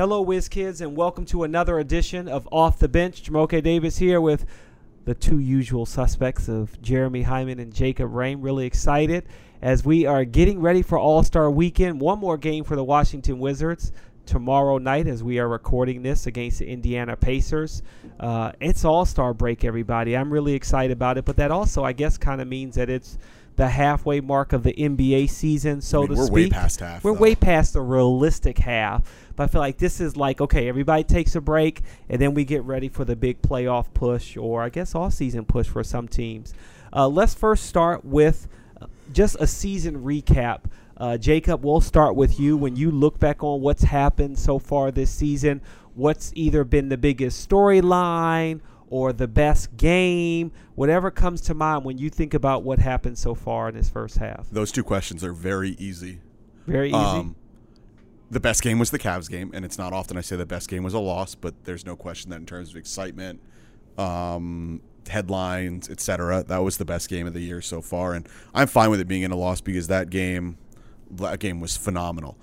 [0.00, 3.22] Hello, Whiz Kids, and welcome to another edition of Off the Bench.
[3.22, 4.46] Jamoke Davis here with
[5.04, 8.40] the two usual suspects of Jeremy Hyman and Jacob Rain.
[8.40, 9.26] Really excited
[9.60, 12.00] as we are getting ready for All Star Weekend.
[12.00, 13.92] One more game for the Washington Wizards
[14.24, 17.82] tomorrow night as we are recording this against the Indiana Pacers.
[18.18, 20.16] Uh, it's All Star break, everybody.
[20.16, 23.18] I'm really excited about it, but that also, I guess, kind of means that it's
[23.60, 26.34] the halfway mark of the NBA season, so I mean, to we're speak.
[26.34, 27.04] way past half.
[27.04, 27.20] We're though.
[27.20, 29.02] way past the realistic half,
[29.36, 32.46] but I feel like this is like okay, everybody takes a break, and then we
[32.46, 36.08] get ready for the big playoff push, or I guess off season push for some
[36.08, 36.54] teams.
[36.90, 38.48] Uh, let's first start with
[38.80, 40.60] uh, just a season recap.
[40.96, 42.56] Uh, Jacob, we'll start with you.
[42.56, 45.60] When you look back on what's happened so far this season,
[45.94, 51.96] what's either been the biggest storyline or the best game, whatever comes to mind when
[51.96, 54.50] you think about what happened so far in this first half.
[54.50, 56.20] Those two questions are very easy.
[56.66, 56.96] Very easy.
[56.96, 57.36] Um,
[58.30, 60.68] the best game was the Cavs game, and it's not often I say the best
[60.68, 63.40] game was a loss, but there's no question that in terms of excitement,
[63.96, 68.68] um, headlines, etc., that was the best game of the year so far, and I'm
[68.68, 70.58] fine with it being in a loss because that game,
[71.12, 72.36] that game was phenomenal.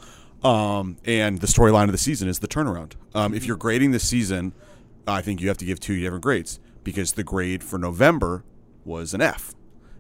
[0.44, 2.94] Um, and the storyline of the season is the turnaround.
[3.14, 4.54] Um, if you're grading the season,
[5.08, 8.44] I think you have to give two different grades because the grade for November
[8.86, 9.54] was an F,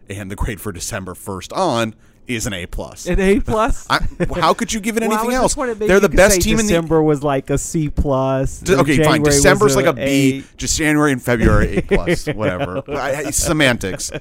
[0.10, 1.96] and the grade for December first on
[2.28, 3.06] is an A plus.
[3.08, 3.88] An A plus.
[3.90, 4.06] I,
[4.36, 5.44] how could you give it anything was else?
[5.46, 6.74] just wondering, maybe They're the best say team in the.
[6.74, 8.60] December was like a C plus.
[8.60, 9.04] D- and Okay, fine.
[9.06, 10.02] January was December's like a B.
[10.46, 10.58] A.
[10.58, 12.84] Just January and February A plus, whatever.
[12.90, 14.12] I, I, semantics.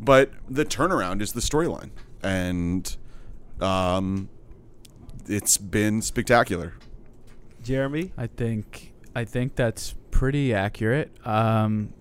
[0.00, 1.90] But the turnaround is the storyline,
[2.22, 2.96] and
[3.60, 4.30] um,
[5.26, 6.72] it's been spectacular.
[7.62, 8.12] Jeremy.
[8.16, 11.10] I think I think that's pretty accurate.
[11.26, 11.94] Um,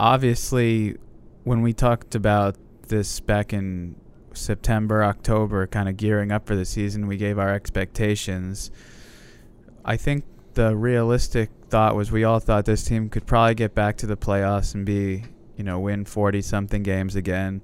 [0.00, 0.96] obviously,
[1.42, 2.56] when we talked about
[2.88, 3.96] this back in
[4.32, 8.70] September, October, kind of gearing up for the season, we gave our expectations.
[9.84, 13.98] I think the realistic thought was we all thought this team could probably get back
[13.98, 15.24] to the playoffs and be,
[15.58, 17.60] you know, win 40 something games again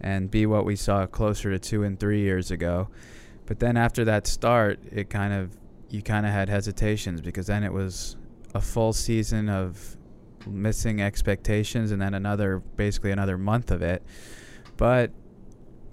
[0.00, 2.88] and be what we saw closer to 2 and 3 years ago.
[3.44, 5.54] But then after that start, it kind of
[5.90, 8.16] you kind of had hesitations because then it was
[8.54, 9.96] a full season of
[10.46, 14.02] missing expectations and then another basically another month of it.
[14.76, 15.10] But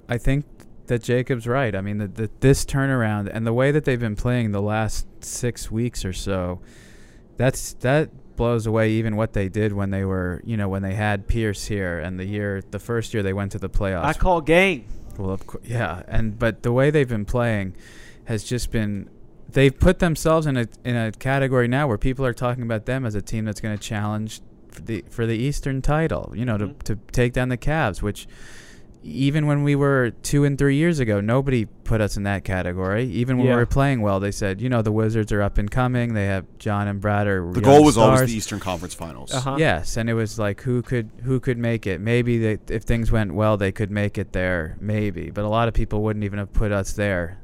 [0.08, 0.46] I think
[0.88, 1.76] that Jacob's right.
[1.76, 5.08] I mean, the, the, this turnaround and the way that they've been playing the last
[5.24, 6.62] six weeks or so,
[7.38, 10.94] that's that blows away even what they did when they were, you know, when they
[10.94, 14.04] had Pierce here and the year, the first year they went to the playoffs.
[14.04, 14.86] I call game.
[15.18, 17.76] Well, of course, yeah, and but the way they've been playing
[18.26, 19.10] has just been
[19.52, 23.06] they've put themselves in a in a category now where people are talking about them
[23.06, 26.32] as a team that's going to challenge for the for the Eastern title.
[26.36, 26.80] You know, Mhm.
[26.84, 28.28] to to take down the Cavs, which
[29.08, 33.06] even when we were two and three years ago, nobody put us in that category.
[33.06, 33.54] Even when Yeah.
[33.54, 36.16] we were playing well, they said, you know, the Wizards are up and coming.
[36.16, 39.32] They have John and Brad are The goal was always the Eastern Conference Finals.
[39.32, 39.58] Uh-huh.
[39.60, 42.02] Yes, and it was like who could who could make it?
[42.02, 44.76] Maybe they, if things went well, they could make it there.
[44.82, 47.38] Maybe, but a lot of people wouldn't even have put us there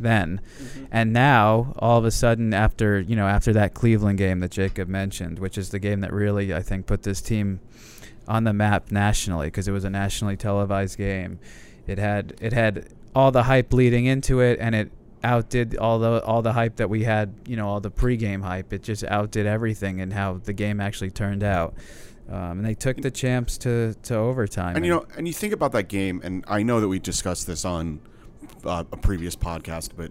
[0.00, 0.40] then.
[0.60, 0.84] Mm-hmm.
[0.90, 4.88] And now, all of a sudden, after you know, after that Cleveland game that Jacob
[4.88, 7.60] mentioned, which is the game that really I think put this team
[8.26, 11.38] on the map nationally because it was a nationally televised game.
[11.86, 14.90] It had it had all the hype leading into it, and it
[15.24, 17.34] outdid all the all the hype that we had.
[17.46, 18.72] You know, all the pregame hype.
[18.72, 21.74] It just outdid everything and how the game actually turned out.
[22.30, 24.76] Um, and they took the champs to, to overtime.
[24.76, 27.46] And you know, and you think about that game, and I know that we discussed
[27.46, 28.00] this on
[28.64, 30.10] uh, a previous podcast, but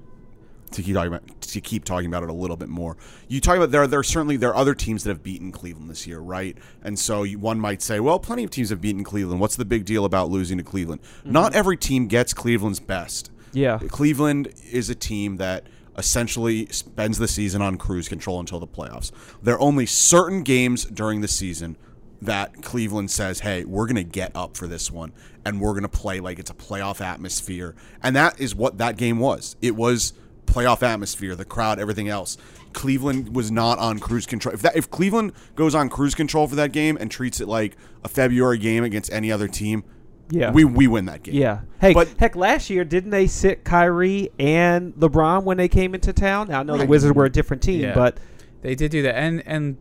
[0.71, 2.97] to keep talking about to keep talking about it a little bit more,
[3.27, 3.87] you talk about there.
[3.87, 6.57] There are certainly there are other teams that have beaten Cleveland this year, right?
[6.83, 9.39] And so you, one might say, well, plenty of teams have beaten Cleveland.
[9.39, 11.01] What's the big deal about losing to Cleveland?
[11.23, 13.31] Not every team gets Cleveland's best.
[13.53, 13.79] Yeah.
[13.87, 19.11] Cleveland is a team that essentially spends the season on cruise control until the playoffs.
[19.41, 21.75] There are only certain games during the season
[22.22, 25.11] that Cleveland says, "Hey, we're going to get up for this one
[25.45, 28.97] and we're going to play like it's a playoff atmosphere." And that is what that
[28.97, 29.56] game was.
[29.62, 30.13] It was
[30.45, 32.38] playoff atmosphere, the crowd, everything else.
[32.74, 34.53] Cleveland was not on cruise control.
[34.53, 37.75] If that if Cleveland goes on cruise control for that game and treats it like
[38.03, 39.83] a February game against any other team,
[40.30, 40.51] Yeah.
[40.51, 41.36] we we win that game.
[41.36, 41.59] yeah.
[41.81, 46.13] Hey, But- heck, last year didn't they sit Kyrie and LeBron when they came into
[46.13, 46.50] town?
[46.50, 47.94] Now I know the Wizards were a different team, Yeah.
[47.95, 48.18] but
[48.67, 49.77] They did do that, and and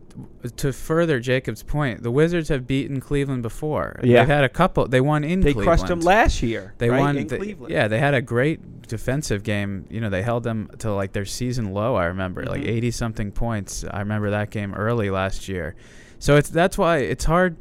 [0.55, 3.99] to further Jacob's point, the Wizards have beaten Cleveland before.
[4.01, 4.19] Yeah.
[4.21, 4.87] they've had a couple.
[4.87, 5.41] They won in.
[5.41, 5.43] Cleveland.
[5.43, 5.65] They Cleveland.
[5.79, 6.73] crushed them last year.
[6.77, 7.17] They right, won.
[7.17, 7.73] in they- Cleveland.
[7.73, 9.85] Yeah, they had a great defensive game.
[9.89, 11.95] You know, they held them to like their season low.
[11.95, 12.67] I remember like Mhm.
[12.69, 13.83] eighty something points.
[13.91, 15.75] I remember that game early last year.
[16.19, 17.57] So it's that's why it's hard.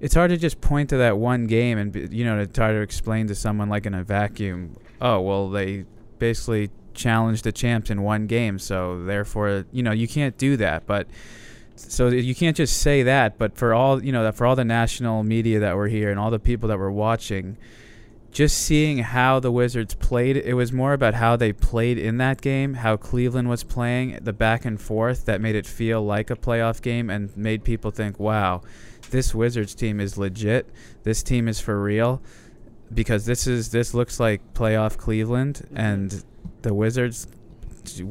[0.00, 2.80] It's hard to just point to that one game and you know to try to
[2.82, 4.76] explain to someone like in a vacuum.
[5.00, 5.86] Oh well, they
[6.18, 8.58] basically challenge the champs in one game.
[8.58, 10.86] So therefore, you know, you can't do that.
[10.86, 11.06] But
[11.76, 13.38] so you can't just say that.
[13.38, 16.30] But for all you know, for all the national media that were here and all
[16.30, 17.56] the people that were watching,
[18.32, 22.40] just seeing how the Wizards played, it was more about how they played in that
[22.40, 26.36] game, how Cleveland was playing, the back and forth that made it feel like a
[26.36, 28.62] playoff game and made people think, wow,
[29.10, 30.66] this Wizards team is legit.
[31.02, 32.22] This team is for real
[32.94, 35.76] because this is this looks like playoff Cleveland mm-hmm.
[35.76, 36.24] and
[36.62, 37.26] the Wizards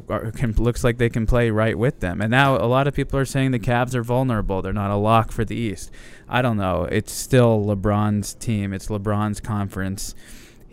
[0.10, 2.22] are, can, looks like they can play right with them.
[2.22, 4.62] And now a lot of people are saying the Cavs are vulnerable.
[4.62, 5.92] They're not a lock for the East.
[6.28, 6.84] I don't know.
[6.92, 8.74] It's still LeBron's team.
[8.74, 10.14] It's LeBron's conference.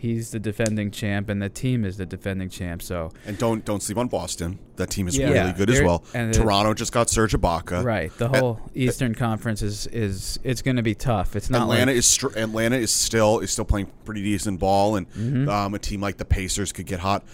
[0.01, 2.81] He's the defending champ, and the team is the defending champ.
[2.81, 4.57] So And don't don't sleep on Boston.
[4.77, 5.29] That team is Yeah.
[5.31, 6.05] really good as they're- well.
[6.13, 7.83] and Toronto just got Serge Ibaka.
[7.83, 11.35] right, the whole Eastern Conference is is it's going to be tough.
[11.35, 14.95] It's not Atlanta like, is str- Atlanta is still is still playing pretty decent ball,
[14.95, 15.49] and Mm-hmm.
[15.49, 17.25] um, a team like the Pacers could get hot.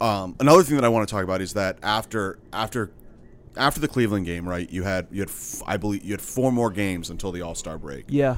[0.00, 2.90] Um, another thing that I want to talk about is that after after
[3.56, 4.68] after the Cleveland game, right?
[4.70, 7.54] You had you had f- I believe you had four more games until the All
[7.54, 8.04] Star break.
[8.08, 8.36] Yeah.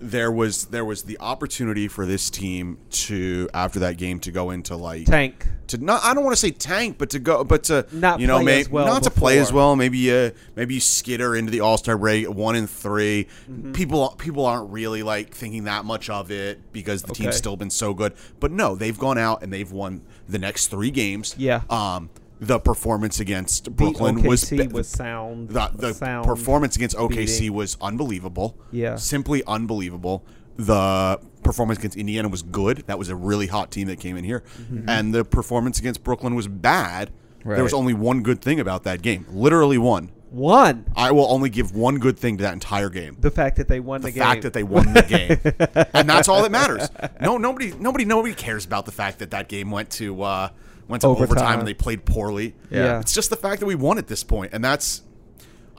[0.00, 4.50] There was there was the opportunity for this team to after that game to go
[4.50, 5.44] into like Tank.
[5.66, 8.28] to not I don't want to say tank, but to go but to Not you
[8.28, 9.74] know play may, as well not to play as well.
[9.74, 13.72] Maybe uh maybe you skitter into the All Star break one and 3 Mm-hmm.
[13.72, 17.24] People people aren't really like thinking that much of it because the Okay.
[17.24, 18.14] team's still been so good.
[18.38, 21.34] But no, they've gone out and they've won the next three games.
[21.36, 21.62] Yeah.
[21.68, 22.10] Um,
[22.40, 25.50] the performance against Brooklyn was was sound.
[25.50, 27.52] the, the sound performance against OKC beating.
[27.54, 28.56] was unbelievable.
[28.70, 28.96] Yeah.
[28.96, 30.24] Simply unbelievable.
[30.56, 32.78] The performance against Indiana was good.
[32.86, 34.42] That was a really hot team that came in here.
[34.60, 34.88] Mm-hmm.
[34.88, 37.10] And the performance against Brooklyn was bad.
[37.44, 39.24] There was only one good thing about that game.
[39.30, 40.10] Literally one.
[40.30, 40.84] one.
[40.94, 43.16] I will only give one good thing to that entire game.
[43.20, 44.18] The fact that they won the, The game.
[44.18, 46.90] The fact that they won the game, and that's all that matters.
[47.20, 50.48] No, nobody, nobody, nobody cares about the fact that that game went to uh,
[50.88, 51.24] went to overtime.
[51.30, 51.58] Overtime.
[51.60, 52.54] and they played poorly.
[52.70, 53.00] Yeah.
[53.00, 55.02] It's just the fact that we won at this point, and that's.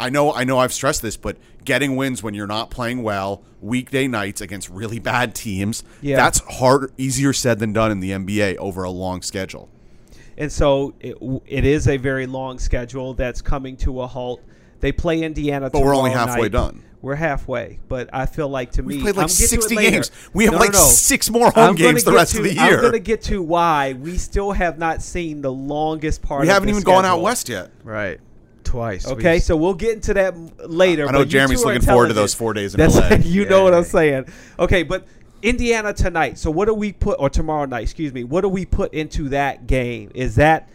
[0.02, 1.36] I know, I know, I've stressed this, but
[1.66, 6.16] getting wins when you're not playing well, weekday nights against really bad teams, Yeah.
[6.16, 9.68] that's hard, easier said than done in the NBA over a long schedule.
[10.38, 14.42] And so it, it is a very long schedule that's coming to a halt.
[14.80, 16.52] They play Indiana, But we're only halfway night.
[16.52, 16.84] done.
[17.02, 19.70] We're halfway, but I feel like to We me, played like I'm getting to it
[19.70, 20.12] 60 games.
[20.34, 20.86] We have No, like no, no.
[20.86, 22.62] six more home I'm games the get rest of the year.
[22.76, 26.42] I'm going to get to why we still have not seen the longest part.
[26.42, 27.72] we of haven't the even gone out west yet.
[27.86, 28.20] right
[28.66, 29.08] twice.
[29.08, 31.08] Okay, s- so we'll get into that later.
[31.08, 33.16] I know but Jeremy's looking forward to those four days in That's LA.
[33.24, 34.26] you Yeah, know what I'm saying.
[34.60, 35.08] Okay, but
[35.42, 36.38] Indiana tonight.
[36.38, 37.84] So what do we put or tomorrow night?
[37.84, 38.26] Excuse me.
[38.26, 40.12] What do we put into that game?
[40.14, 40.68] Is that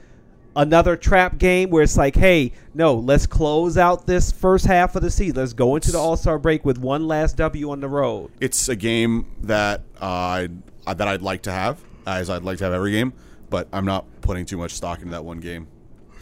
[0.57, 5.03] another trap game where it's like, hey, no, let's close out this first half of
[5.03, 5.37] the season.
[5.37, 8.31] Let's go into the All Star break with one last W on the road.
[8.41, 12.59] it's a game that uh, I'd, uh, that I'd like to have, as I'd like
[12.59, 13.13] to have every game,
[13.51, 15.67] but I'm not putting too much stock into that one game.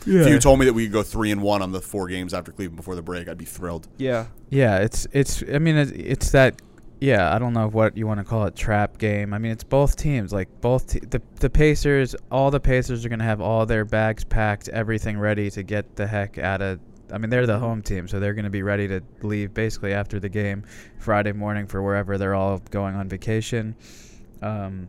[0.04, 2.34] If you told me that we could go three and one on the four games
[2.34, 3.86] after Cleveland before the break, I'd be thrilled.
[3.98, 4.26] Yeah.
[4.50, 5.44] Yeah, it's it's.
[5.44, 6.60] I mean, it's, it's that.
[7.02, 8.54] Yeah, I don't know what you want to call it.
[8.54, 9.34] Trap game.
[9.34, 10.32] I mean, it's both teams.
[10.32, 12.14] Like both te- the the Pacers.
[12.30, 16.06] All the Pacers are gonna have all their bags packed, everything ready to get the
[16.06, 16.78] heck out of.
[17.12, 20.20] I mean, they're the home team, so they're gonna be ready to leave basically after
[20.20, 20.62] the game,
[21.00, 23.74] Friday morning for wherever they're all going on vacation.
[24.40, 24.88] Um,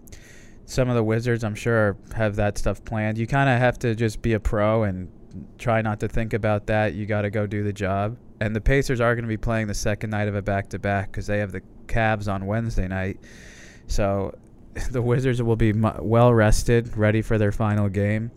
[0.68, 3.18] some of the Wizards, I'm sure, have that stuff planned.
[3.18, 5.12] You kind of have to just be a pro and
[5.58, 6.94] try not to think about that.
[6.94, 8.18] You got to go do the job.
[8.40, 10.80] And the Pacers are going to be playing the second night of a back to
[10.80, 13.20] back because they have the Cavs on Wednesday night.
[13.88, 14.36] So
[14.92, 18.32] the Wizards will be mu- well rested, ready for their final game.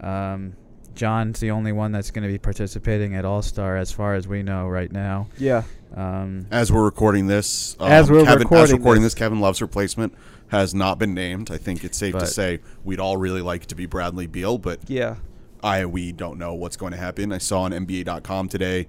[0.00, 0.54] Um,
[0.94, 4.26] John's the only one that's going to be participating at All Star, as far as
[4.26, 5.28] we know right now.
[5.38, 5.62] Yeah.
[5.94, 9.14] Um, As we're recording this, um, As we're Kevin, as recording recording this.
[9.14, 10.14] this, Kevin Love's replacement
[10.48, 11.50] has not been named.
[11.50, 14.80] I think it's safe to say we'd all really like to be Bradley Beal, but
[14.88, 15.16] Yeah.
[15.62, 17.32] I we don't know what's going to happen.
[17.32, 18.86] I saw on NBA.com today,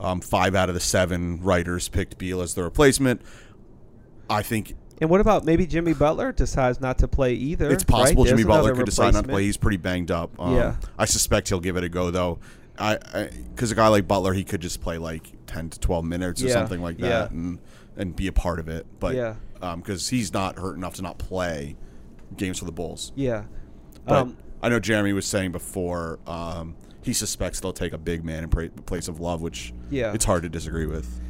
[0.00, 3.22] um, five out of the seven writers picked Beal as the replacement.
[4.28, 7.70] I think And what about maybe Jimmy Butler decides not to play either?
[7.70, 8.30] it's possible right?
[8.30, 9.42] Jimmy Butler could decide not to play.
[9.44, 10.30] He's pretty banged up.
[10.38, 10.76] Um, Yeah.
[10.98, 12.38] I suspect he'll give it a go though.
[12.78, 16.42] I because a guy like Butler, he could just play like ten to twelve minutes
[16.42, 17.36] or Yeah, something like that, yeah.
[17.38, 17.58] and
[17.96, 18.86] and be a part of it.
[18.98, 19.34] But Yeah.
[19.76, 21.76] because he's not hurt enough to not play
[22.36, 23.12] games for the Bulls.
[23.14, 23.44] Yeah.
[24.06, 26.74] But Um, I know Jeremy was saying before um,
[27.04, 30.12] he suspects they'll take a big man in pra- place of Love, which Yeah.
[30.12, 31.20] it's hard to disagree with.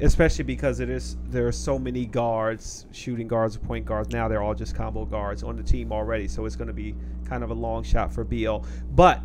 [0.00, 4.10] especially because it is there are so many guards, shooting guards, point guards.
[4.12, 6.94] Now they're all just combo guards on the team already, so it's going to be
[7.24, 8.64] kind of a long shot for Beal.
[8.96, 9.20] But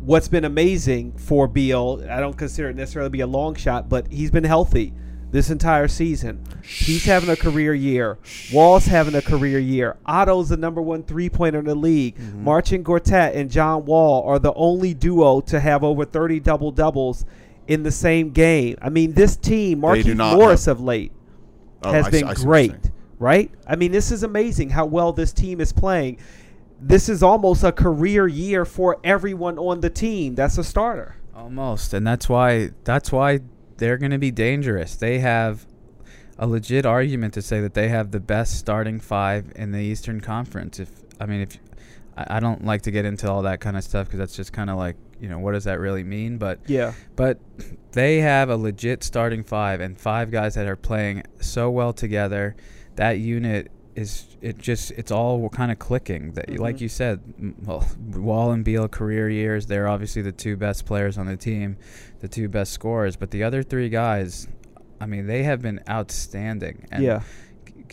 [0.00, 4.10] what's been amazing for Beal, I don't consider it necessarily be a long shot, but
[4.10, 4.94] he's been healthy.
[5.30, 6.42] This entire season.
[6.64, 8.18] He's having a career year.
[8.52, 9.96] Wall's having a career year.
[10.06, 12.16] Otto's the number one three pointer in the league.
[12.16, 12.44] Mm-hmm.
[12.44, 17.26] Marcin Gortat and John Wall are the only duo to have over 30 double doubles
[17.66, 18.76] in the same game.
[18.80, 21.12] I mean, this team, Markieff Morris have- of late,
[21.82, 23.50] Oh, has I been I see what you're great, right?
[23.66, 26.18] I mean, this is amazing how well this team is playing.
[26.80, 30.34] This is almost a career year for everyone on the team.
[30.34, 31.16] That's a starter.
[31.34, 33.40] Almost, and that's why that's why
[33.78, 34.94] they're going to be dangerous.
[34.96, 35.66] They have
[36.38, 40.20] a legit argument to say that they have the best starting five in the Eastern
[40.20, 40.78] Conference.
[40.78, 41.58] If I mean, if
[42.16, 44.52] I, I don't like to get into all that kind of stuff because that's just
[44.52, 46.38] kind of like you know what does that really mean?
[46.38, 46.92] But Yeah.
[47.16, 47.38] but
[47.92, 52.54] they have a legit starting five and five guys that are playing so well together.
[52.96, 56.32] That unit is it just it's all kind of clicking.
[56.32, 56.80] That like Mhm.
[56.82, 57.20] you said,
[57.64, 59.66] well, Wall and Beal career years.
[59.66, 61.76] They're obviously the two best players on the team,
[62.20, 63.16] the two best scorers.
[63.16, 64.46] But the other three guys,
[65.00, 66.86] I mean, they have been outstanding.
[66.92, 67.22] And yeah.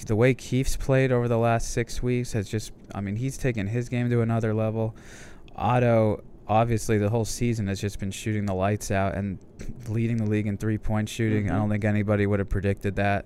[0.06, 3.68] the way Keith's played over the last six weeks has just, I mean, he's taken
[3.68, 4.96] his game to another level.
[5.56, 9.40] Otto, obviously, the whole season has just been shooting the lights out and
[9.88, 11.50] leading the league in three point shooting.
[11.50, 11.58] I Mhm.
[11.60, 13.26] don't think anybody would have predicted that.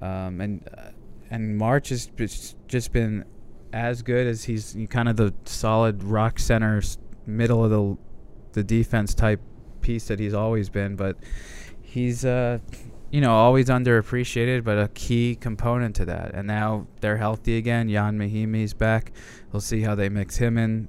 [0.00, 0.90] Um, and uh,
[1.30, 3.24] and Marcin has just been
[3.72, 6.82] as good as he's kind of the solid rock center,
[7.26, 7.96] middle of the
[8.52, 9.40] the defense type
[9.80, 10.96] piece that he's always been.
[10.96, 11.16] But
[11.82, 12.58] he's uh,
[13.10, 16.34] you know, always underappreciated, but a key component to that.
[16.34, 17.88] And now they're healthy again.
[17.88, 19.12] Ian Mahinmi's back.
[19.52, 20.88] We'll see how they mix him in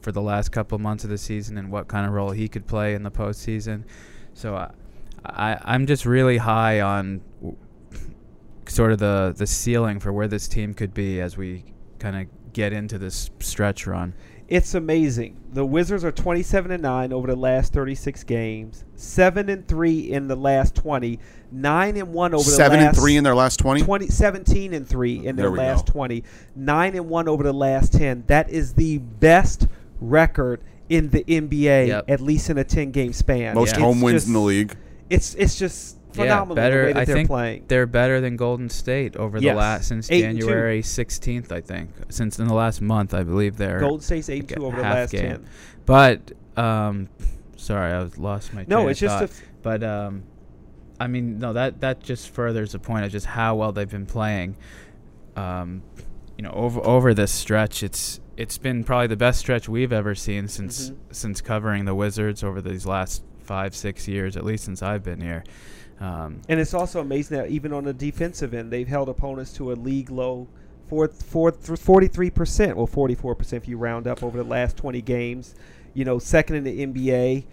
[0.00, 2.66] for the last couple months of the season and what kind of role he could
[2.66, 3.84] play in the postseason.
[4.34, 4.70] So I,
[5.24, 7.56] I I'm just really high on w-
[8.74, 11.64] sort of the the ceiling for where this team could be as we
[11.98, 14.14] kind of get into this stretch run.
[14.46, 15.36] It's amazing.
[15.52, 20.28] The Wizards are 27 and 9 over the last 36 games, 7 and 3 in
[20.28, 21.18] the last 20,
[21.50, 23.82] 9 and 1 over Seven the last and three in their last twenty.
[23.82, 25.92] 20 17 and 3 in their last go.
[25.92, 26.24] 20,
[26.56, 28.24] 9 and 1 over the last 10.
[28.26, 29.66] That is the best
[30.00, 32.04] record in the NBA Yep.
[32.10, 33.54] at least in a 10 game span.
[33.54, 34.76] Most It's home wins just- in the league.
[35.08, 36.92] It's it's just phenomenal better.
[36.92, 37.64] the I they're think playing.
[37.68, 39.52] they're better than Golden State over Yes.
[39.52, 40.22] the last since Eight.
[40.22, 41.52] January 16th.
[41.52, 43.80] I think since in the last month, I believe they're.
[43.80, 45.22] Golden State's 8 like 2 over the last game.
[45.22, 45.46] 10.
[45.86, 47.08] But um,
[47.56, 48.64] sorry, I was lost my.
[48.68, 50.22] No, train it's just a f- But um,
[51.00, 54.06] I mean, no, that that just furthers the point of just how well they've been
[54.06, 54.56] playing.
[55.36, 55.82] Um,
[56.38, 60.14] you know, over over this stretch, it's it's been probably the best stretch we've ever
[60.14, 60.96] seen since Mhm.
[61.12, 65.20] since covering the Wizards over these last five six years, at least since I've been
[65.20, 65.44] here.
[66.00, 69.72] Um, And it's also amazing that even on the defensive end, they've held opponents to
[69.72, 70.48] a league low
[70.88, 75.54] four, four, 43%, well, 44% if you round up over the last 20 games.
[75.94, 77.44] You know, second in the NBA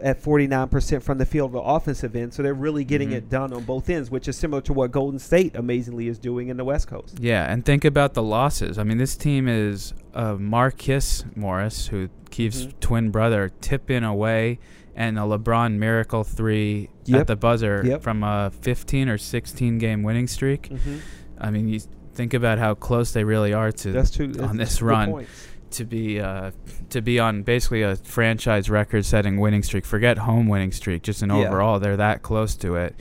[0.00, 2.32] at 49% from the field, of the offensive end.
[2.32, 3.14] So they're really getting Mhm.
[3.16, 6.48] it done on both ends, which is similar to what Golden State amazingly is doing
[6.48, 7.18] in the West Coast.
[7.20, 8.78] Yeah, and think about the losses.
[8.78, 12.80] I mean, this team is uh, Marcus Morris, who Keith's Mhm.
[12.80, 14.58] twin brother, tipping away,
[15.00, 17.20] and a LeBron miracle three Yep.
[17.22, 18.02] at the buzzer Yep.
[18.02, 20.68] from a 15 or 16 game winning streak.
[20.68, 20.96] Mm-hmm.
[21.38, 21.80] I mean, you
[22.12, 24.32] think about how close they really are to That's true.
[24.40, 25.48] on this run points.
[25.78, 26.50] to be uh,
[26.90, 29.86] to be on basically a franchise record setting winning streak.
[29.86, 31.36] Forget home winning streak, just an Yeah.
[31.48, 31.80] overall.
[31.80, 32.94] They're that close to it.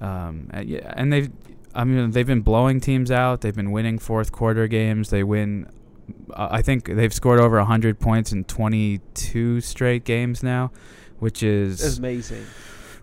[0.00, 1.30] Um, uh, yeah, and they've
[1.74, 3.40] I mean they've been blowing teams out.
[3.40, 5.08] They've been winning fourth quarter games.
[5.10, 5.66] They win.
[6.34, 10.70] Uh, I think they've scored over 100 points in 22 straight games now,
[11.18, 12.44] which is amazing.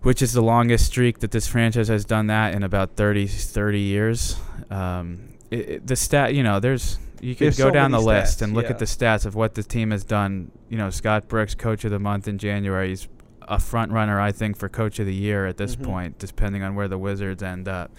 [0.03, 3.79] which is the longest streak that this franchise has done that in about 30, 30
[3.79, 4.37] years.
[4.69, 7.97] Um, it, it- the stat, you know, there's you could There's go so down the
[7.97, 8.71] many list and look yeah.
[8.71, 10.51] at the stats of what the team has done.
[10.69, 13.07] You know, Scott Brooks, Coach of the Month in January, he's
[13.41, 15.83] a front runner, I think, for Coach of the Year at this Mhm.
[15.83, 17.89] point, depending on where the Wizards end up.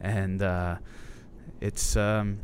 [0.00, 0.76] And uh,
[1.60, 2.38] it's um,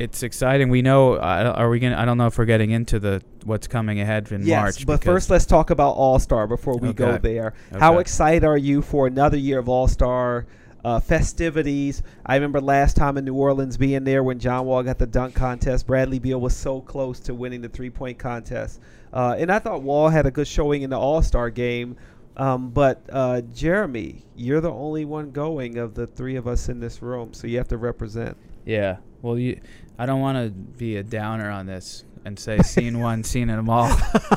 [0.00, 0.70] it's exciting.
[0.70, 1.18] We know.
[1.20, 1.96] I don't- Are we gonna?
[1.98, 4.86] I don't know if we're getting into the what's coming ahead in yes, March.
[4.86, 7.34] but first let's talk about All Star before we go Okay.
[7.34, 7.54] there.
[7.78, 10.46] How excited are you for another year of All Star
[10.84, 12.02] uh, festivities?
[12.24, 15.34] I remember last time in New Orleans being there when John Wall got the dunk
[15.34, 15.86] contest.
[15.86, 18.80] Bradley Beal was so close to winning the three point contest,
[19.12, 21.96] uh, and I thought Wall had a good showing in the All Star game.
[22.36, 26.80] Um, but uh, Jeremy, you're the only one going of the three of us in
[26.80, 28.34] this room, so you have to represent.
[28.64, 28.96] Yeah.
[29.22, 29.60] Well, you,
[29.98, 33.68] I don't want to be a downer on this and say seen one, seen them
[33.68, 33.90] all.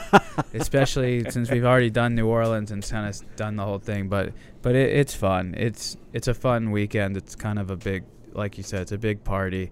[0.54, 4.08] Especially since we've already done New Orleans and kind of done the whole thing.
[4.10, 5.54] But but it, it's fun.
[5.58, 7.18] It's it's a fun weekend.
[7.18, 9.72] It's kind of a big, like you said, it's a big party.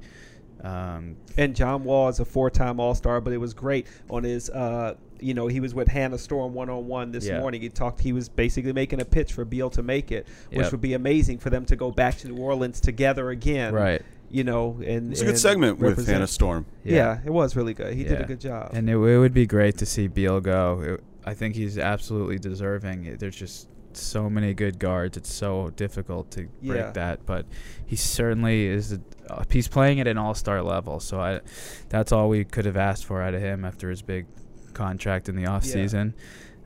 [0.63, 4.95] Um, And John Wall is a four-time All-Star, but it was great on his uh,
[5.19, 7.39] you know, he was with Hannah Storm one on one this Yeah.
[7.39, 7.61] morning.
[7.61, 8.01] He talked.
[8.01, 10.71] He was basically making a pitch for Beal to make it, which Yep.
[10.71, 13.73] would be amazing for them to go back to New Orleans together again.
[13.73, 14.01] Right.
[14.31, 16.65] You know, and It's a good and segment with represent- Hannah Storm.
[16.83, 17.19] Yeah.
[17.25, 17.93] it was really good.
[17.93, 18.71] He did a good job.
[18.73, 20.81] And it, it would be great to see Beal go.
[20.81, 23.05] It, I think he's absolutely deserving.
[23.05, 25.17] It- There's just so many good guards.
[25.17, 26.91] It's so difficult to break Yeah.
[26.91, 27.45] that, but
[27.85, 28.93] he certainly is.
[28.93, 31.41] A, uh, he's playing at an all-star level, so I,
[31.89, 34.27] that's all we could have asked for out of him after his big
[34.73, 36.13] contract in the off season.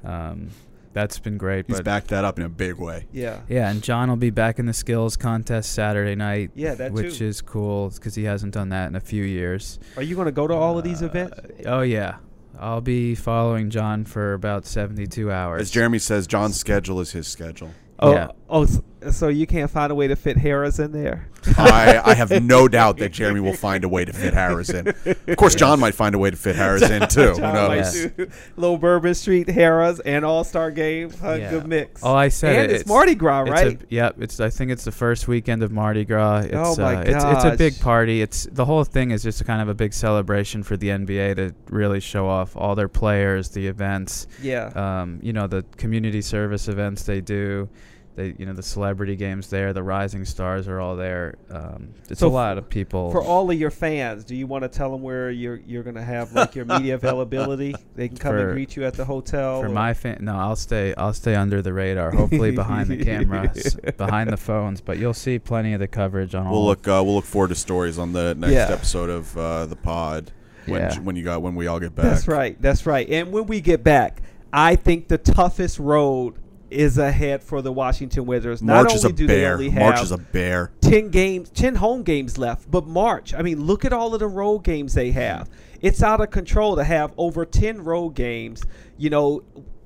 [0.04, 0.50] Um,
[0.96, 1.66] that's been great.
[1.68, 3.06] He's but backed that up in a big way.
[3.12, 3.42] yeah.
[3.48, 6.50] yeah, and John will be back in the skills contest Saturday night.
[6.56, 7.26] Yeah, that which too.
[7.26, 9.78] is cool because he hasn't done that in a few years.
[9.98, 11.40] Are you going to go to all of these Uh, events?
[11.68, 12.16] Oh yeah,
[12.60, 15.62] I'll be following John for about seventy-two hours.
[15.62, 17.72] As Jeremy says, John's schedule is his schedule.
[18.00, 18.28] Oh, yeah.
[18.50, 18.82] oh, s-
[19.12, 21.28] so you can't find a way to fit Harrah's in there?
[21.58, 24.88] I, I have no doubt that Jeremy will find a way to fit Harrah's in.
[25.28, 27.34] Of course, John might find a way to fit Harrah's in too.
[27.34, 27.68] Who knows?
[27.68, 28.06] might knows?
[28.12, 31.12] do Little Bourbon Street, Harrah's, and All Star Game.
[31.22, 31.50] A Yeah.
[31.52, 32.02] good mix.
[32.04, 32.76] Oh, I said and it.
[32.82, 33.82] it's, Mardi Gras, it's right?
[33.82, 34.16] A, yep.
[34.20, 34.40] It's.
[34.40, 36.46] I think it's the first weekend of Mardi Gras.
[36.46, 38.22] It's, Oh, my uh, it's, it's a big party.
[38.24, 41.36] It's the whole thing is just a kind of a big celebration for the NBA
[41.36, 44.26] to really show off all their players, the events.
[44.42, 44.72] yeah.
[44.76, 47.70] Um, you know the community service events they do.
[48.16, 51.36] They, you know, the celebrity games there, the rising stars are all there.
[51.50, 53.12] Um, it's So a lot of people.
[53.12, 55.98] For all of your fans, do you want to tell them where you're you're going
[55.98, 57.76] to have like your media availability?
[57.96, 59.60] They can come For- and greet you at the hotel.
[59.60, 60.94] For or- my fan, no, I'll stay.
[60.96, 62.12] I'll stay under the radar.
[62.12, 64.80] Hopefully behind the cameras, behind the phones.
[64.80, 66.50] But you'll see plenty of the coverage on.
[66.50, 66.88] We'll look.
[66.88, 68.68] Uh, we'll look forward to stories on the next Yeah.
[68.70, 70.32] episode of uh, the pod
[70.68, 71.00] when Yeah.
[71.02, 72.06] when you got when we all get back.
[72.06, 72.56] That's right.
[72.62, 73.10] That's right.
[73.10, 74.22] And when we get back,
[74.54, 76.36] I think the toughest road
[76.72, 78.62] is ahead for the Washington Wizards.
[78.62, 79.54] March Not is a only do they bear.
[79.54, 80.72] only March is a bear.
[80.82, 84.28] 10 games 10 home games left but march i mean look at all of the
[84.28, 85.50] road games they have
[85.82, 88.62] it's out of control to have over 10 road games
[88.98, 89.42] you know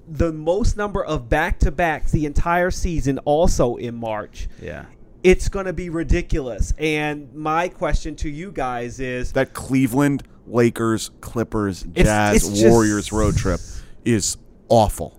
[0.07, 4.86] the most number of back-to-backs the entire season also in march Yeah.
[5.24, 11.12] it's going to be ridiculous and my question to you guys is That Cleveland, Lakers,
[11.21, 13.60] Clippers, Jazz, it's just- Warriors road trip
[14.03, 15.18] is awful.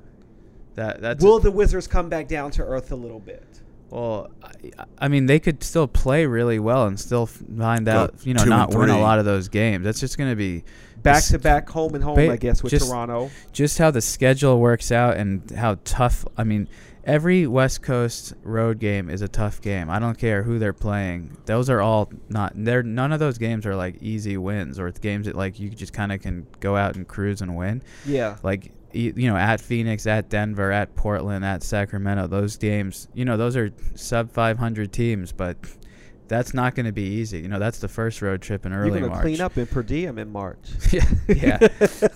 [0.81, 3.45] That that's will the wizards come back down to earth a little bit
[3.91, 4.31] well.
[4.43, 4.51] I,
[4.99, 8.15] I mean, they could still play really well and still find Go out.
[8.27, 9.85] You know, two and not win a lot of those games.
[9.85, 10.65] That's just going to be
[11.03, 14.93] back-to-back home and home Ba- i guess with just- toronto just how the schedule works
[14.93, 16.25] out and how tough.
[16.37, 16.69] I mean,
[17.05, 19.89] every West Coast road game is a tough game.
[19.91, 21.37] I don't care who they're playing.
[21.47, 22.53] Those are all not.
[22.55, 25.93] They're none of those games are like easy wins or games that like you just
[25.93, 27.83] kind of can go out and cruise and win.
[28.07, 32.27] yeah Like y- you know, at Phoenix, at Denver, at Portland, at Sacramento.
[32.27, 35.57] Those games, you know, those are sub 500 teams, but.
[36.29, 37.41] That's not going to be easy.
[37.41, 39.23] You know, that's the first road trip in early you're going to March.
[39.23, 40.59] clean up in per diem in march
[40.93, 41.59] yeah, yeah.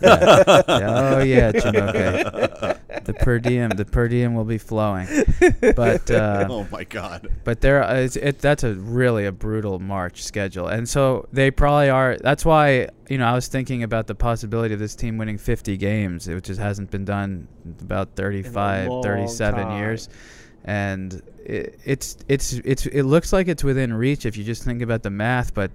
[0.02, 0.62] yeah.
[0.68, 1.96] Oh yeah, Chinook.
[3.04, 5.08] The per diem, the per diem will be flowing.
[5.74, 7.28] But uh, oh my god.
[7.44, 11.50] but there, uh, it's, it that's a really a brutal March schedule, and so they
[11.50, 12.16] probably are.
[12.16, 15.76] That's why you know I was thinking about the possibility of this team winning 50
[15.76, 19.78] games, which just hasn't been done in about 35, long 37 time.
[19.78, 20.08] years,
[20.64, 24.82] and it, it's it's it's it looks like it's within reach if you just think
[24.82, 25.70] about the math, but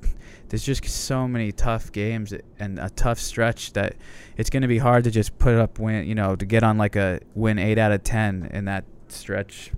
[0.49, 3.95] there's just so many tough games and a tough stretch that
[4.35, 6.77] it's going to be hard to just put up win, you know, to get on
[6.77, 9.71] like a win 8 out of 10 in that stretch.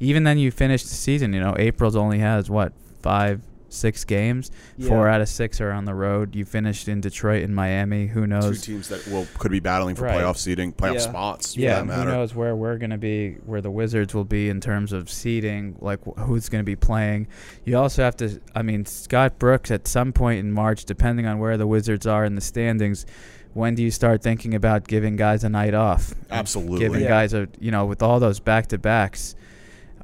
[0.00, 3.40] Even then you finish the season, you know, April's only has what, 5
[3.74, 4.50] 6 games.
[4.86, 6.34] 4 out of 6 are on the road.
[6.34, 8.44] You finished in Detroit and Miami, who knows?
[8.44, 8.62] Two knows?
[8.62, 10.20] teams that will could be battling for Right.
[10.20, 11.00] playoff seeding, playoff Yeah.
[11.00, 11.54] spots.
[11.54, 14.48] For Yeah, that who knows where we're going to be, where the Wizards will be
[14.48, 17.26] in terms of seeding, like wh- who's going to be playing.
[17.64, 21.38] You also have to, I mean, Scott Brooks at some point in March, depending on
[21.38, 23.04] where the Wizards are in the standings,
[23.52, 26.12] when do you start thinking about giving guys a night off?
[26.30, 26.80] Absolutely.
[26.80, 27.08] Giving Yeah.
[27.08, 29.36] guys a, you know, with all those back to backs,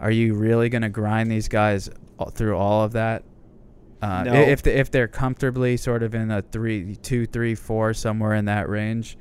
[0.01, 1.91] are you really going to grind these guys
[2.33, 3.23] through all of that?
[4.03, 4.33] Uh, No.
[4.35, 8.47] If the, if they're comfortably sort of in a three, two, three, four, somewhere in
[8.47, 9.17] that range,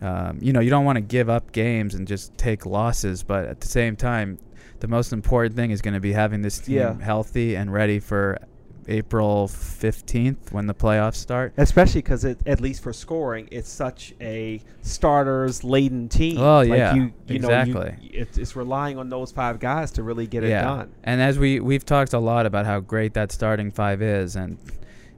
[0.00, 3.44] um, you know, you don't want to give up games and just take losses, but
[3.46, 4.38] at the same time,
[4.80, 7.00] the most important thing is going to be having this team Yeah.
[7.00, 8.38] healthy and ready for
[8.88, 11.52] April 15th when the playoffs start.
[11.56, 16.68] especially because it at least for scoring it's such a starters laden team Oh, like
[16.68, 17.96] yeah, you, you know exactly.
[18.00, 21.38] you, it's, it's relying on those five guys to really get it done And as
[21.38, 24.58] we we've talked a lot about how great that starting five is, and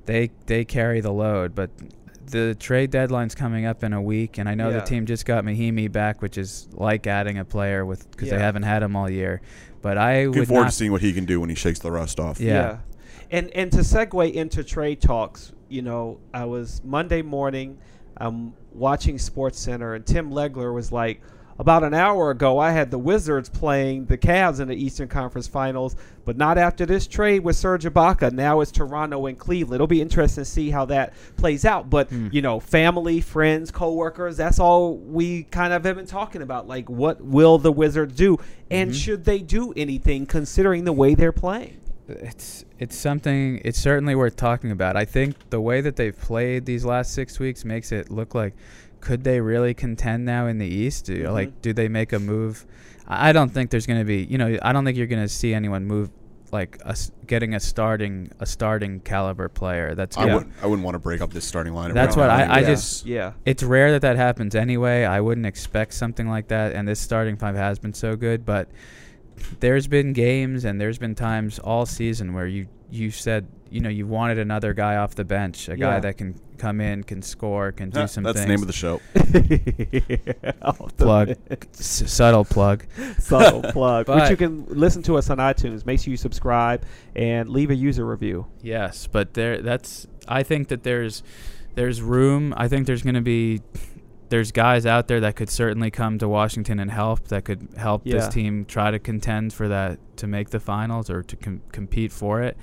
[0.07, 1.55] they they carry the load.
[1.55, 1.71] But
[2.27, 4.81] the trade deadline's coming up in a week, and I know Yeah.
[4.81, 8.37] the team just got Mahinmi back, which is like adding a player with because Yeah.
[8.39, 9.41] they haven't had him all year.
[9.83, 10.71] But I Looking would forward not.
[10.71, 12.41] to seeing what he can do when he shakes the rust off.
[12.41, 12.79] Yeah.
[13.31, 17.79] And and to segue into trade talks you know i was monday morning
[18.19, 21.21] I'm watching Sports Center, and Tim Legler was like,
[21.59, 25.47] about an hour ago, I had the Wizards playing the Cavs in the Eastern Conference
[25.47, 28.33] Finals, but not after this trade with Serge Ibaka.
[28.33, 29.75] Now it's Toronto and Cleveland.
[29.75, 31.91] It'll be interesting to see how that plays out.
[31.91, 32.29] But Hmm.
[32.33, 36.67] you know, family, friends, coworkers—that's all we kind of have been talking about.
[36.67, 38.39] Like, what will the Wizards do,
[38.71, 38.95] and Mhm.
[38.95, 41.77] should they do anything considering the way they're playing?
[42.09, 43.61] It's it's something.
[43.65, 44.97] It's certainly worth talking about.
[44.97, 48.55] I think the way that they've played these last six weeks makes it look like
[49.01, 51.05] could they really contend now in the East?
[51.07, 51.33] Do, Mhm.
[51.33, 52.65] Like, do they make a move?
[53.07, 54.25] I I don't think there's going to be.
[54.25, 56.11] You know, I don't think you're going to see anyone move
[56.53, 59.95] like a s getting a starting a starting caliber player.
[59.97, 60.53] That's I gonna- wouldn't.
[60.63, 61.93] I wouldn't want to break up this starting line.
[61.93, 65.05] That's what I- I just- Yeah, it's rare that that happens anyway.
[65.05, 68.45] I wouldn't expect something like that, and this starting five has been so good.
[68.47, 68.69] But
[69.61, 73.89] there's been games and there's been times all season where you you said you know
[73.89, 75.77] you wanted another guy off the bench, a Yeah.
[75.95, 78.47] guy that can come in, can score, can do Huh, some That's things.
[78.47, 79.01] the name of the show.
[80.63, 81.31] Off the plug.
[81.79, 82.85] S- subtle plug.
[83.19, 84.09] subtle plug.
[84.09, 85.85] Which But- you can listen to us on iTunes.
[85.85, 86.83] Make sure you subscribe
[87.15, 88.47] and leave a user review.
[88.63, 91.23] Yes, but there that's I think that there's
[91.75, 92.55] there's room.
[92.57, 93.61] I think there's going to be
[94.29, 98.03] there's guys out there that could certainly come to Washington and help that could help
[98.05, 98.17] Yeah.
[98.17, 102.13] this team try to contend for that to make the finals or to com- compete
[102.13, 102.57] for it.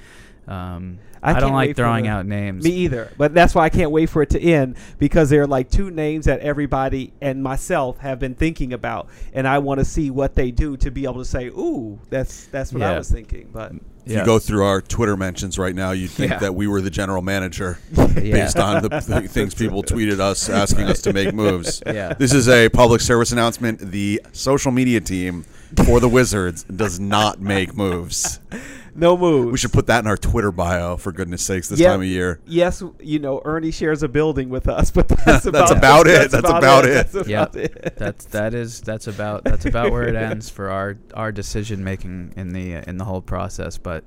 [0.45, 2.65] Um, I I, don't like throwing out names.
[2.65, 3.09] Me either.
[3.17, 5.89] But that's why I can't wait for it to end because there are like two
[5.89, 10.35] names that everybody and myself have been thinking about, and I want to see what
[10.35, 13.71] they do to be able to say, "Ooh, that's that's what I was thinking." But
[14.05, 14.19] If Yeah.
[14.19, 16.39] you go through our Twitter mentions right now, you'd think Yeah.
[16.39, 17.77] that we were the general manager
[18.15, 21.81] based on the th- things people tweeted us asking us to make moves.
[21.85, 22.13] Yeah.
[22.13, 23.91] This is a public service announcement.
[23.91, 25.45] The social media team
[25.85, 28.39] for the Wizards does not make moves.
[28.95, 29.51] no moves.
[29.51, 31.89] We should put that in our Twitter bio, for goodness sakes, this Yeah.
[31.89, 32.39] time of year.
[32.45, 36.31] Yes, you know Ernie shares a building with us, but that's about, about it.
[36.31, 37.07] That's about it.
[37.11, 37.49] That's Yep.
[37.49, 37.95] about it.
[37.97, 42.33] that's that is that's about that's about where it ends for our our decision making
[42.35, 43.77] in the uh, in the whole process.
[43.77, 44.03] But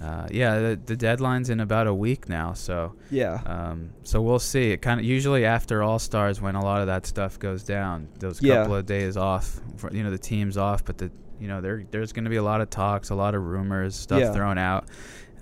[0.00, 3.40] uh, yeah, the, the deadline's in about a week now, so yeah.
[3.46, 4.72] um, so we'll see.
[4.72, 8.08] It kind of usually after All Stars when a lot of that stuff goes down.
[8.18, 8.56] Those Yeah.
[8.62, 11.82] couple of days off, for, you know, the team's off, but the you know there
[11.90, 14.32] there's going to be a lot of talks, a lot of rumors, stuff Yeah.
[14.32, 14.86] thrown out.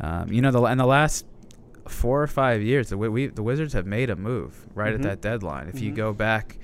[0.00, 1.26] Um, you know, the and the last
[1.86, 4.96] four or five years, the Wi- we the Wizards have made a move right Mhm.
[4.96, 5.68] at that deadline.
[5.68, 5.96] If you Mhm.
[5.96, 6.58] go back,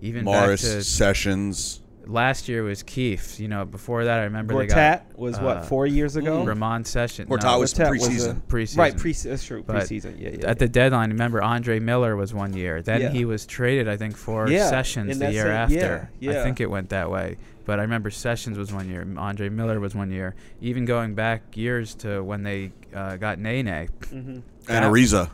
[0.00, 1.80] even Morris, back to Sessions.
[2.06, 3.40] Last year was Keefe.
[3.40, 4.74] You know, before that, I remember they Gortat
[5.10, 6.44] got was uh, what four years ago.
[6.44, 7.26] Ramon Session.
[7.26, 8.40] Gortat no, was Gortat was a- preseason.
[8.42, 8.78] preseason.
[8.78, 9.62] Right, pre that's true.
[9.62, 10.46] But Preseason, yeah, yeah.
[10.50, 12.82] At the deadline, remember Andre Miller was one year.
[12.82, 13.10] Then Yeah.
[13.10, 16.10] he was traded, I think, for Yeah, Sessions in the year same- after.
[16.20, 17.36] yeah, I think it went that way.
[17.66, 19.06] But I remember Sessions was one year.
[19.16, 20.34] Andre Miller was one year.
[20.60, 23.88] Even going back years to when they uh, got Nene.
[24.10, 25.30] hmm And That- Ariza.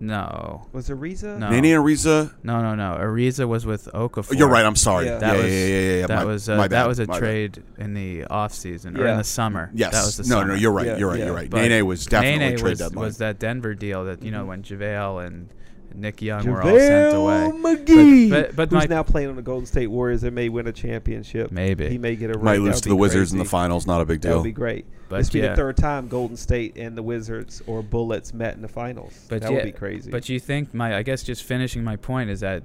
[0.00, 1.38] No, Was Ariza?
[1.38, 1.50] No.
[1.50, 2.32] Nene Ariza.
[2.44, 2.96] no, no, no.
[3.00, 4.38] Ariza was with Okafor.
[4.38, 4.64] You're right.
[4.64, 5.06] I'm sorry.
[5.06, 5.12] Yeah.
[5.14, 6.06] Yeah, That yeah, was- yeah, yeah, yeah, yeah.
[6.06, 7.18] That My- was my uh, that was a my bad.
[7.18, 9.12] trade in the off season or Yeah.
[9.12, 9.70] in the summer.
[9.74, 9.92] Yes.
[9.92, 10.46] that was the no, summer.
[10.48, 10.86] no, you're right.
[10.86, 11.18] Yeah, you're right.
[11.18, 11.24] yeah.
[11.26, 11.50] You're right.
[11.50, 13.04] But Nene was definitely Nene trade was, deadline.
[13.06, 15.48] was that Denver deal that you know when JaVale and
[15.94, 17.50] Nick Young were all sent away.
[17.76, 20.66] McGee, But- but who's my- now playing on the Golden State Warriors and may win
[20.66, 21.50] a championship.
[21.50, 21.88] Maybe.
[21.88, 22.44] he may get a ring.
[22.44, 23.86] Might lose to the Wizards in the finals.
[23.86, 24.30] Not a big deal.
[24.30, 24.38] That deal.
[24.42, 24.86] would be great.
[25.08, 28.54] But this would be the third time Golden State and the Wizards or Bullets met
[28.54, 29.26] in the finals.
[29.28, 30.10] But that yeah, would be crazy.
[30.10, 32.62] But you think my I guess just finishing my point is that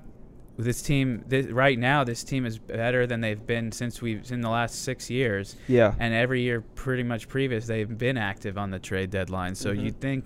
[0.57, 4.41] this team this, right now this team is better than they've been since we've in
[4.41, 8.69] the last six years yeah, and every year pretty much previous they've been active on
[8.69, 9.83] the trade deadline so Mhm.
[9.85, 10.25] you'd think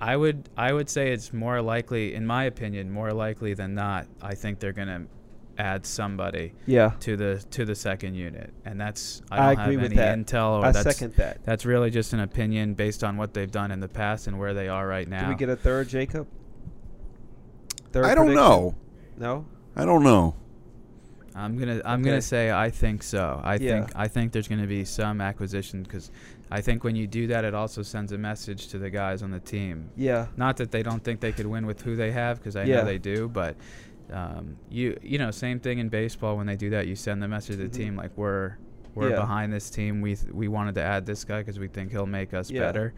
[0.00, 4.06] I would I would say it's more likely in my opinion more likely than not
[4.20, 5.06] I think they're gonna
[5.58, 6.92] add somebody yeah.
[7.00, 9.96] to the to the second unit and that's I I don't agree have with any
[9.96, 10.18] that.
[10.18, 11.42] intel or I that's second that.
[11.44, 14.52] that's really just an opinion based on what they've done in the past and where
[14.52, 16.26] they are right now Do we get a third, Jacob?
[17.92, 18.34] Third I don't prediction?
[18.48, 18.74] know.
[19.16, 19.46] No.
[19.74, 20.34] I don't know.
[21.34, 22.10] I'm gonna I'm Okay.
[22.10, 23.40] gonna say I think so.
[23.44, 23.58] I Yeah.
[23.84, 26.10] think I think there's gonna be some acquisition because
[26.50, 29.30] I think when you do that, it also sends a message to the guys on
[29.32, 29.90] the team.
[29.96, 30.26] Yeah.
[30.36, 32.76] Not that they don't think they could win with who they have because I Yeah.
[32.76, 33.56] know they do, but
[34.12, 36.86] um, you you know same thing in baseball when they do that.
[36.86, 37.72] You send the message to the Mhm.
[37.72, 38.56] team like we're
[38.94, 39.16] we're Yeah.
[39.16, 40.00] behind this team.
[40.00, 42.60] We th- we wanted to add this guy because we think he'll make us Yeah.
[42.60, 42.94] better,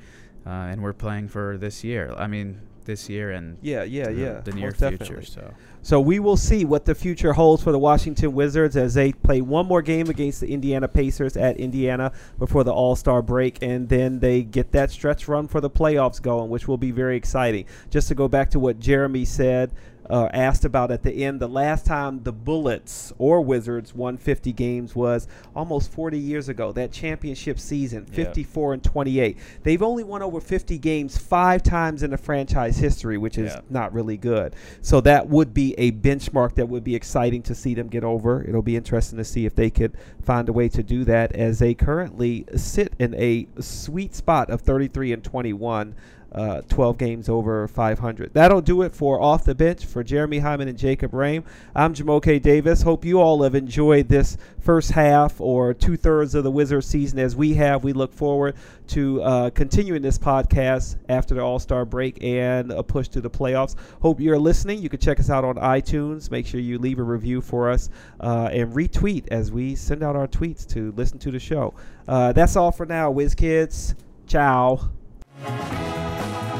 [0.47, 2.13] uh, and we're playing for this year.
[2.17, 3.85] I mean this year and Yeah.
[3.85, 4.07] Yeah.
[4.07, 4.40] the, Yeah.
[4.40, 4.96] the near most future.
[4.98, 5.27] definitely.
[5.27, 5.55] So.
[5.83, 9.40] So we will see what the future holds for the Washington Wizards as they play
[9.40, 13.88] one more game against the Indiana Pacers at Indiana before the All Star break, and
[13.88, 17.64] then they get that stretch run for the playoffs going, which will be very exciting.
[17.90, 19.70] Just to go back to what Jeremy said
[20.11, 21.40] uh, asked about at the end.
[21.40, 26.73] The last time the Bullets or Wizards won 50 games was almost 40 years ago.
[26.73, 29.37] That championship season, 54 and 28.
[29.62, 33.61] They've only won over 50 games five times in the franchise history, which is Yeah.
[33.71, 34.55] not really good.
[34.81, 38.42] So that would be a benchmark that would be exciting to see them get over.
[38.47, 39.92] It'll be interesting to see if they could
[40.23, 44.61] find a way to do that as they currently sit in a sweet spot of
[44.61, 45.94] 33 and 21
[46.33, 48.33] uh, 12 games over 500.
[48.35, 51.45] That'll do it for Off the Bench for Jeremy Hyman and Jacob Rame.
[51.75, 52.83] I'm Jamoke Davis.
[52.83, 57.19] Hope you all have enjoyed this first half or two thirds of the Wizards season
[57.19, 57.85] as we have.
[57.85, 58.57] We look forward
[58.88, 63.31] to uh, continuing this podcast after the All Star break and a push to the
[63.31, 63.75] playoffs.
[64.03, 64.83] Hope you're listening.
[64.83, 66.31] You can check us out on iTunes.
[66.31, 67.88] Make sure you leave a review for us
[68.21, 71.75] uh, and retweet as we send out our tweets to listen to the show.
[72.07, 73.95] Uh, that's all for now, Whiz Kids.
[74.27, 74.91] Ciao.
[75.40, 76.58] Música